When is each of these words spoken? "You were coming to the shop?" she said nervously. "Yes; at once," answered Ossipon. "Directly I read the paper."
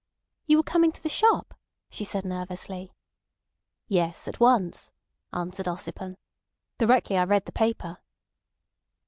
"You 0.47 0.57
were 0.57 0.63
coming 0.63 0.91
to 0.93 1.03
the 1.03 1.09
shop?" 1.09 1.53
she 1.91 2.03
said 2.03 2.25
nervously. 2.25 2.91
"Yes; 3.87 4.27
at 4.27 4.39
once," 4.39 4.91
answered 5.31 5.67
Ossipon. 5.67 6.17
"Directly 6.79 7.17
I 7.19 7.23
read 7.23 7.45
the 7.45 7.51
paper." 7.51 7.99